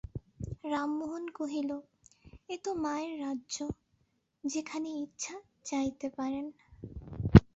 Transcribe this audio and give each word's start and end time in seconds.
রামমোহন 0.63 1.25
কহিল, 1.37 1.69
এ 2.49 2.55
তো 2.63 2.71
মায়ের 2.83 3.13
রাজ্য, 3.19 3.57
যেখানে 4.43 4.89
ইচ্ছা 5.03 5.35
যাইতে 5.65 6.07
পারেন। 6.17 6.45